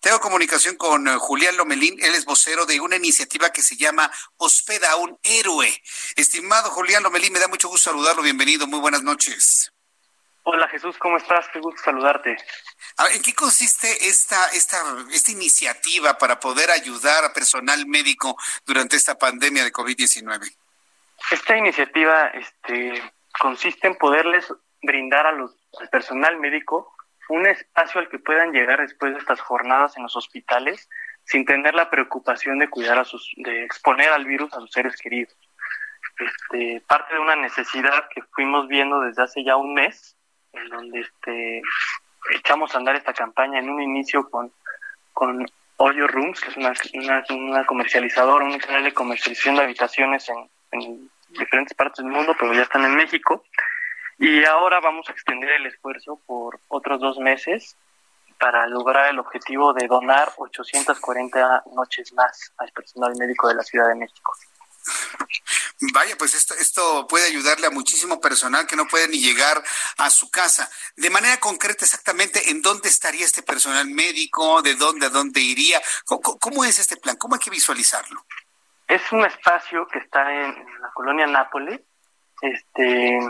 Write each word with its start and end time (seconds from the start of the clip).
Tengo 0.00 0.20
comunicación 0.20 0.76
con 0.76 1.08
eh, 1.08 1.16
Julián 1.18 1.56
Lomelín, 1.56 1.98
él 2.00 2.14
es 2.14 2.24
vocero 2.24 2.66
de 2.66 2.80
una 2.80 2.96
iniciativa 2.96 3.50
que 3.50 3.62
se 3.62 3.76
llama 3.76 4.10
Hospeda 4.36 4.92
a 4.92 4.96
un 4.96 5.18
héroe. 5.24 5.68
Estimado 6.14 6.70
Julián 6.70 7.02
Lomelín, 7.02 7.32
me 7.32 7.40
da 7.40 7.48
mucho 7.48 7.68
gusto 7.68 7.90
saludarlo, 7.90 8.22
bienvenido, 8.22 8.68
muy 8.68 8.78
buenas 8.78 9.02
noches. 9.02 9.72
Hola 10.44 10.68
Jesús, 10.68 10.96
¿cómo 10.98 11.16
estás? 11.16 11.46
Qué 11.52 11.58
gusto 11.58 11.82
saludarte. 11.82 12.36
A 12.96 13.04
ver, 13.04 13.16
¿En 13.16 13.22
qué 13.22 13.34
consiste 13.34 14.08
esta, 14.08 14.46
esta, 14.50 14.78
esta 15.10 15.32
iniciativa 15.32 16.16
para 16.16 16.38
poder 16.38 16.70
ayudar 16.70 17.24
a 17.24 17.32
personal 17.32 17.84
médico 17.86 18.36
durante 18.64 18.96
esta 18.96 19.18
pandemia 19.18 19.64
de 19.64 19.72
COVID-19? 19.72 20.56
Esta 21.32 21.56
iniciativa 21.56 22.28
este, 22.28 23.02
consiste 23.38 23.88
en 23.88 23.96
poderles 23.96 24.46
brindar 24.80 25.26
a 25.26 25.32
los, 25.32 25.50
al 25.80 25.88
personal 25.90 26.38
médico 26.38 26.94
un 27.28 27.46
espacio 27.46 28.00
al 28.00 28.08
que 28.08 28.18
puedan 28.18 28.52
llegar 28.52 28.80
después 28.80 29.12
de 29.12 29.18
estas 29.18 29.40
jornadas 29.40 29.96
en 29.96 30.02
los 30.02 30.16
hospitales 30.16 30.88
sin 31.24 31.44
tener 31.44 31.74
la 31.74 31.90
preocupación 31.90 32.58
de 32.58 32.70
cuidar 32.70 32.98
a 32.98 33.04
sus, 33.04 33.30
de 33.36 33.64
exponer 33.64 34.08
al 34.10 34.24
virus 34.24 34.52
a 34.54 34.60
sus 34.60 34.70
seres 34.70 34.96
queridos. 34.96 35.36
Este, 36.18 36.82
parte 36.86 37.14
de 37.14 37.20
una 37.20 37.36
necesidad 37.36 38.08
que 38.14 38.22
fuimos 38.32 38.66
viendo 38.66 39.00
desde 39.00 39.22
hace 39.22 39.44
ya 39.44 39.56
un 39.56 39.74
mes, 39.74 40.16
en 40.52 40.68
donde 40.70 41.00
este, 41.00 41.62
echamos 42.34 42.74
a 42.74 42.78
andar 42.78 42.96
esta 42.96 43.12
campaña 43.12 43.58
en 43.58 43.68
un 43.68 43.82
inicio 43.82 44.28
con, 44.30 44.50
con 45.12 45.46
Oyo 45.76 46.08
Rooms, 46.08 46.40
que 46.40 46.48
es 46.48 46.56
una, 46.56 46.72
una, 46.94 47.24
una 47.30 47.66
comercializadora, 47.66 48.44
un 48.44 48.58
canal 48.58 48.84
de 48.84 48.94
comercialización 48.94 49.56
de 49.56 49.62
habitaciones 49.62 50.28
en, 50.30 50.48
en 50.72 51.10
diferentes 51.28 51.74
partes 51.74 52.04
del 52.04 52.12
mundo, 52.12 52.34
pero 52.38 52.54
ya 52.54 52.62
están 52.62 52.84
en 52.84 52.96
México. 52.96 53.44
Y 54.18 54.44
ahora 54.44 54.80
vamos 54.80 55.08
a 55.08 55.12
extender 55.12 55.50
el 55.50 55.66
esfuerzo 55.66 56.20
por 56.26 56.60
otros 56.68 57.00
dos 57.00 57.18
meses 57.18 57.76
para 58.38 58.66
lograr 58.66 59.10
el 59.10 59.18
objetivo 59.18 59.72
de 59.72 59.86
donar 59.86 60.32
840 60.36 61.64
noches 61.74 62.12
más 62.12 62.52
al 62.58 62.70
personal 62.72 63.14
médico 63.16 63.48
de 63.48 63.54
la 63.54 63.62
Ciudad 63.62 63.88
de 63.88 63.94
México. 63.94 64.32
Vaya, 65.92 66.16
pues 66.18 66.34
esto, 66.34 66.54
esto 66.54 67.06
puede 67.06 67.26
ayudarle 67.26 67.68
a 67.68 67.70
muchísimo 67.70 68.20
personal 68.20 68.66
que 68.66 68.74
no 68.74 68.86
puede 68.86 69.06
ni 69.08 69.20
llegar 69.20 69.62
a 69.98 70.10
su 70.10 70.30
casa. 70.30 70.68
De 70.96 71.10
manera 71.10 71.38
concreta, 71.38 71.84
exactamente, 71.84 72.50
¿en 72.50 72.62
dónde 72.62 72.88
estaría 72.88 73.24
este 73.24 73.42
personal 73.42 73.86
médico? 73.86 74.62
¿De 74.62 74.74
dónde 74.74 75.06
a 75.06 75.10
dónde 75.10 75.40
iría? 75.40 75.80
¿Cómo, 76.04 76.20
cómo 76.38 76.64
es 76.64 76.80
este 76.80 76.96
plan? 76.96 77.16
¿Cómo 77.16 77.34
hay 77.34 77.40
que 77.40 77.50
visualizarlo? 77.50 78.24
Es 78.88 79.12
un 79.12 79.24
espacio 79.24 79.86
que 79.86 79.98
está 79.98 80.32
en, 80.32 80.56
en 80.56 80.80
la 80.80 80.90
colonia 80.94 81.26
Nápoles, 81.26 81.80
este, 82.40 83.20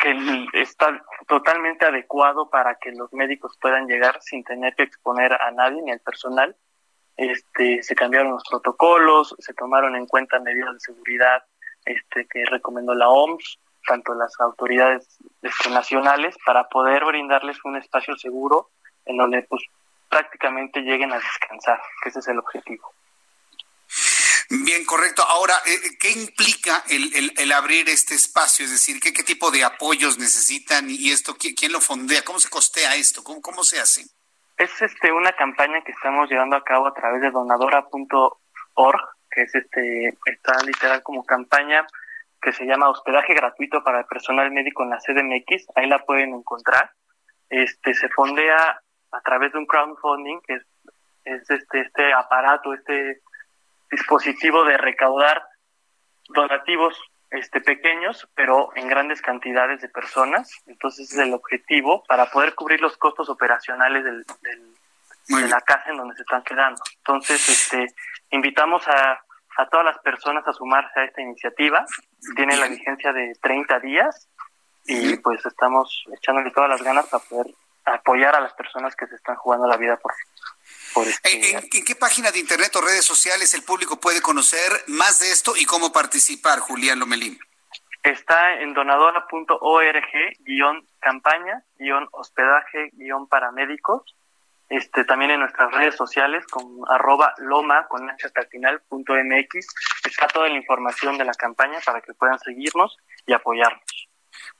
que 0.00 0.46
está 0.54 1.02
totalmente 1.28 1.86
adecuado 1.86 2.48
para 2.48 2.76
que 2.76 2.90
los 2.92 3.12
médicos 3.12 3.56
puedan 3.60 3.86
llegar 3.86 4.20
sin 4.22 4.42
tener 4.44 4.74
que 4.74 4.84
exponer 4.84 5.32
a 5.34 5.50
nadie 5.50 5.82
ni 5.82 5.92
al 5.92 6.00
personal. 6.00 6.56
Este, 7.16 7.82
se 7.82 7.94
cambiaron 7.94 8.32
los 8.32 8.42
protocolos, 8.48 9.36
se 9.38 9.52
tomaron 9.52 9.94
en 9.94 10.06
cuenta 10.06 10.40
medidas 10.40 10.72
de 10.72 10.80
seguridad 10.80 11.44
este, 11.84 12.26
que 12.26 12.44
recomendó 12.46 12.94
la 12.94 13.08
OMS, 13.10 13.58
tanto 13.86 14.14
las 14.14 14.32
autoridades 14.40 15.18
este, 15.42 15.70
nacionales, 15.70 16.34
para 16.46 16.68
poder 16.68 17.04
brindarles 17.04 17.62
un 17.64 17.76
espacio 17.76 18.16
seguro 18.16 18.70
en 19.04 19.18
donde 19.18 19.42
pues 19.42 19.62
prácticamente 20.08 20.80
lleguen 20.80 21.12
a 21.12 21.16
descansar, 21.16 21.80
que 22.02 22.08
ese 22.08 22.20
es 22.20 22.28
el 22.28 22.38
objetivo. 22.38 22.92
Bien, 24.50 24.84
correcto. 24.84 25.22
Ahora, 25.22 25.54
eh, 25.64 25.96
¿qué 26.00 26.10
implica 26.10 26.82
el, 26.88 27.32
el- 27.38 27.52
abrir 27.52 27.88
este 27.88 28.14
espacio? 28.14 28.64
Es 28.64 28.72
decir, 28.72 29.00
¿qué, 29.00 29.12
qué 29.12 29.22
tipo 29.22 29.50
de 29.52 29.62
apoyos 29.64 30.18
necesitan 30.18 30.90
y 30.90 31.10
esto 31.12 31.34
¿qui- 31.34 31.54
quién 31.56 31.70
lo 31.72 31.80
fondea? 31.80 32.22
¿Cómo 32.24 32.40
se 32.40 32.50
costea 32.50 32.96
esto? 32.96 33.22
¿Cómo, 33.22 33.40
cómo 33.40 33.62
se 33.62 33.78
hace? 33.80 34.02
Es 34.56 34.70
este 34.82 35.12
una 35.12 35.32
campaña 35.32 35.82
que 35.84 35.92
estamos 35.92 36.28
llevando 36.28 36.56
a 36.56 36.64
cabo 36.64 36.88
a 36.88 36.94
través 36.94 37.22
de 37.22 37.30
donadora.org, 37.30 39.00
que 39.30 39.42
es 39.42 39.54
este 39.54 40.18
está 40.26 40.60
literal 40.64 41.02
como 41.04 41.24
campaña 41.24 41.86
que 42.42 42.52
se 42.52 42.64
llama 42.64 42.88
hospedaje 42.88 43.34
gratuito 43.34 43.84
para 43.84 44.00
el 44.00 44.06
personal 44.06 44.50
médico 44.50 44.82
en 44.82 44.90
la 44.90 44.98
CDMX, 44.98 45.66
ahí 45.76 45.86
la 45.88 45.98
pueden 46.04 46.34
encontrar. 46.34 46.90
Este 47.50 47.94
se 47.94 48.08
fondea 48.08 48.80
a 49.12 49.20
través 49.22 49.52
de 49.52 49.58
un 49.58 49.66
crowdfunding, 49.66 50.40
que 50.46 50.54
es, 50.54 50.62
es 51.24 51.50
este 51.50 51.80
este 51.82 52.12
aparato, 52.12 52.72
este 52.74 53.20
dispositivo 53.90 54.64
de 54.64 54.76
recaudar 54.76 55.42
donativos 56.28 56.98
este 57.30 57.60
pequeños, 57.60 58.28
pero 58.34 58.70
en 58.74 58.88
grandes 58.88 59.22
cantidades 59.22 59.80
de 59.80 59.88
personas. 59.88 60.50
Entonces 60.66 61.12
es 61.12 61.18
el 61.18 61.32
objetivo 61.32 62.02
para 62.08 62.26
poder 62.26 62.54
cubrir 62.54 62.80
los 62.80 62.96
costos 62.96 63.28
operacionales 63.28 64.04
del, 64.04 64.24
del- 64.42 64.74
de 65.28 65.48
la 65.48 65.60
casa 65.60 65.90
en 65.90 65.96
donde 65.96 66.16
se 66.16 66.22
están 66.22 66.42
quedando. 66.42 66.82
Entonces, 66.96 67.48
este, 67.48 67.86
invitamos 68.30 68.82
a, 68.88 69.20
a 69.58 69.68
todas 69.68 69.86
las 69.86 69.98
personas 70.00 70.44
a 70.48 70.52
sumarse 70.52 70.98
a 70.98 71.04
esta 71.04 71.20
iniciativa. 71.20 71.84
Tiene 72.34 72.56
la 72.56 72.66
vigencia 72.66 73.12
de 73.12 73.34
30 73.40 73.78
días 73.78 74.28
y 74.86 75.16
pues 75.18 75.44
estamos 75.46 76.04
echándole 76.14 76.50
todas 76.50 76.68
las 76.70 76.82
ganas 76.82 77.06
para 77.06 77.22
poder 77.22 77.46
apoyar 77.84 78.34
a 78.34 78.40
las 78.40 78.54
personas 78.54 78.96
que 78.96 79.06
se 79.06 79.14
están 79.14 79.36
jugando 79.36 79.68
la 79.68 79.76
vida 79.76 79.96
por, 79.98 80.12
¿En, 81.24 81.44
en- 81.44 81.68
en 81.72 81.84
qué 81.84 81.94
página 81.94 82.30
de 82.30 82.38
internet 82.38 82.74
o 82.76 82.80
redes 82.80 83.04
sociales 83.04 83.54
el 83.54 83.62
público 83.62 83.98
puede 84.00 84.20
conocer 84.20 84.70
más 84.88 85.18
de 85.20 85.30
esto 85.30 85.54
y 85.56 85.64
cómo 85.64 85.92
participar, 85.92 86.58
Julián 86.60 86.98
Lomelín? 86.98 87.38
Está 88.02 88.60
en 88.60 88.72
donadora.org 88.74 90.04
guion 90.40 90.86
campaña 91.00 91.62
guion 91.78 92.08
hospedaje 92.12 92.90
guion 92.94 93.28
paramédicos. 93.28 94.16
Este, 94.70 95.04
también 95.04 95.32
en 95.32 95.40
nuestras 95.40 95.72
redes 95.72 95.96
sociales 95.96 96.46
con 96.46 96.64
arroba 96.88 97.34
loma 97.38 97.88
con 97.88 98.08
h 98.08 98.24
hasta 98.26 98.42
el 98.42 98.46
final 98.46 98.80
punto 98.88 99.14
mx 99.14 99.66
está 100.06 100.28
toda 100.28 100.48
la 100.48 100.54
información 100.54 101.18
de 101.18 101.24
la 101.24 101.34
campaña 101.34 101.80
para 101.84 102.00
que 102.00 102.14
puedan 102.14 102.38
seguirnos 102.38 102.96
y 103.26 103.32
apoyarnos. 103.32 103.99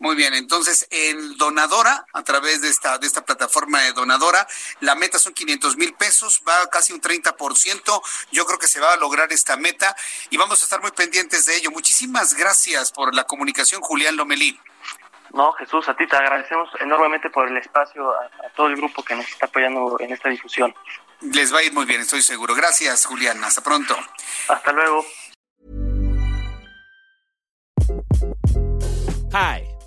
Muy 0.00 0.14
bien, 0.14 0.32
entonces 0.34 0.86
en 0.90 1.36
Donadora, 1.36 2.06
a 2.12 2.22
través 2.22 2.60
de 2.62 2.68
esta, 2.68 2.98
de 2.98 3.06
esta 3.06 3.24
plataforma 3.24 3.80
de 3.82 3.92
Donadora, 3.92 4.46
la 4.80 4.94
meta 4.94 5.18
son 5.18 5.34
500 5.34 5.76
mil 5.76 5.94
pesos, 5.94 6.40
va 6.46 6.70
casi 6.70 6.92
un 6.92 7.00
30%. 7.00 8.02
Yo 8.30 8.46
creo 8.46 8.58
que 8.58 8.68
se 8.68 8.78
va 8.78 8.92
a 8.92 8.96
lograr 8.96 9.32
esta 9.32 9.56
meta 9.56 9.96
y 10.30 10.36
vamos 10.36 10.60
a 10.60 10.64
estar 10.64 10.80
muy 10.80 10.92
pendientes 10.92 11.46
de 11.46 11.56
ello. 11.56 11.72
Muchísimas 11.72 12.34
gracias 12.34 12.92
por 12.92 13.12
la 13.14 13.24
comunicación, 13.24 13.80
Julián 13.80 14.16
Lomelín. 14.16 14.60
No, 15.32 15.52
Jesús, 15.54 15.88
a 15.88 15.96
ti 15.96 16.06
te 16.06 16.16
agradecemos 16.16 16.70
enormemente 16.80 17.28
por 17.28 17.48
el 17.48 17.56
espacio, 17.56 18.10
a, 18.12 18.46
a 18.46 18.50
todo 18.54 18.68
el 18.68 18.76
grupo 18.76 19.02
que 19.02 19.14
nos 19.16 19.26
está 19.26 19.46
apoyando 19.46 19.96
en 20.00 20.12
esta 20.12 20.28
difusión. 20.28 20.74
Les 21.20 21.52
va 21.52 21.58
a 21.58 21.62
ir 21.64 21.72
muy 21.72 21.84
bien, 21.84 22.00
estoy 22.00 22.22
seguro. 22.22 22.54
Gracias, 22.54 23.04
Julián. 23.04 23.42
Hasta 23.42 23.62
pronto. 23.62 23.96
Hasta 24.48 24.72
luego. 24.72 25.04
Hi, 29.32 29.67